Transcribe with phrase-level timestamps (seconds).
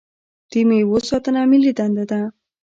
[0.51, 2.21] د میوو ساتنه ملي دنده ده.